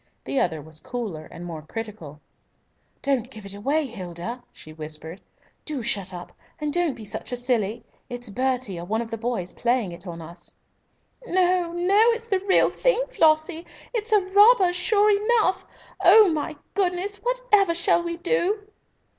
[0.25, 2.19] The other was cooler and more critical.
[3.03, 5.21] "Don't give it away, Hilda," she whispered.
[5.63, 7.83] "Do shut up, and don't be such a silly.
[8.09, 10.55] It's Bertie or one of the boys playing it on us."
[11.27, 12.01] "No, no!
[12.13, 13.63] It's the real thing, Flossie.
[13.93, 15.67] It's a robber, sure enough.
[16.03, 18.71] Oh, my goodness, whatever shall we do?"